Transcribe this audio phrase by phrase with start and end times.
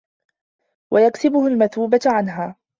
[0.91, 2.55] وَيُكْسِبُهُ الْمَثُوبَةَ عَنْهَا